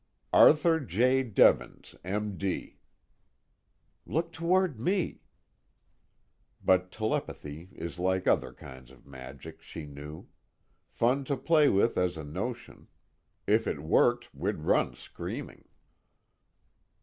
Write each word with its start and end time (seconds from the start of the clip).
_"Arthur 0.33 0.79
J. 0.79 1.21
Devens, 1.21 1.93
M.D." 2.03 2.79
Look 4.07 4.31
toward 4.31 4.79
me! 4.79 5.21
But 6.65 6.91
telepathy 6.91 7.69
is 7.73 7.99
like 7.99 8.25
other 8.25 8.51
kinds 8.51 8.89
of 8.89 9.05
magic, 9.05 9.61
she 9.61 9.85
knew: 9.85 10.27
fun 10.87 11.23
to 11.25 11.37
play 11.37 11.69
with 11.69 11.99
as 11.99 12.17
a 12.17 12.23
notion; 12.23 12.87
if 13.45 13.67
it 13.67 13.83
worked, 13.83 14.33
we'd 14.33 14.57
run 14.61 14.95
screaming. 14.95 15.65